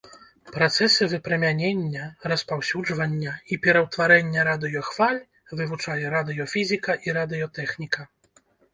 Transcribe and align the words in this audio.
Працэсы 0.53 1.01
выпрамянення, 1.11 2.05
распаўсюджвання 2.33 3.33
і 3.53 3.61
пераўтварэння 3.67 4.49
радыёхваль 4.51 5.23
вывучае 5.63 6.03
радыёфізіка 6.19 7.01
і 7.07 7.21
радыётэхніка. 7.23 8.13